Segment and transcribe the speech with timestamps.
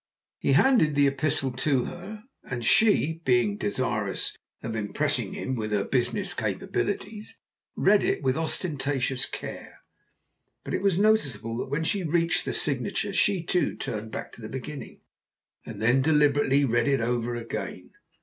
[0.39, 5.83] He handed the epistle to her, and she, being desirous of impressing him with her
[5.83, 7.37] business capabilities,
[7.75, 9.81] read it with ostentatious care.
[10.63, 14.41] But it was noticeable that when she reached the signature she too turned back to
[14.41, 15.01] the beginning,
[15.67, 17.91] and then deliberately read it over again.